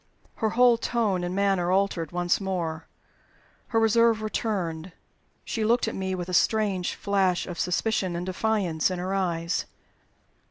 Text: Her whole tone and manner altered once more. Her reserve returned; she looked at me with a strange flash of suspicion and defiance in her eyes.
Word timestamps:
Her 0.37 0.49
whole 0.57 0.79
tone 0.79 1.23
and 1.23 1.35
manner 1.35 1.71
altered 1.71 2.11
once 2.11 2.41
more. 2.41 2.87
Her 3.67 3.79
reserve 3.79 4.23
returned; 4.23 4.93
she 5.45 5.63
looked 5.63 5.87
at 5.87 5.93
me 5.93 6.15
with 6.15 6.27
a 6.27 6.33
strange 6.33 6.95
flash 6.95 7.45
of 7.45 7.59
suspicion 7.59 8.15
and 8.15 8.25
defiance 8.25 8.89
in 8.89 8.97
her 8.97 9.13
eyes. 9.13 9.65